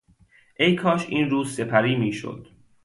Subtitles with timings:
[0.59, 2.47] ای کاش این روز سپری میشد!